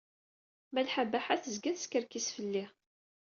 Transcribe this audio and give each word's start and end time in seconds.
Malḥa 0.73 1.03
Baḥa 1.11 1.35
tezga 1.43 1.71
teskerkis 1.77 2.27
fell-i. 2.35 2.65